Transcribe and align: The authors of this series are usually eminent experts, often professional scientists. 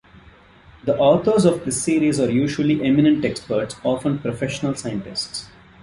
The 0.83 0.97
authors 0.97 1.45
of 1.45 1.63
this 1.63 1.83
series 1.83 2.19
are 2.19 2.27
usually 2.31 2.83
eminent 2.83 3.23
experts, 3.23 3.75
often 3.83 4.17
professional 4.17 4.73
scientists. 4.73 5.47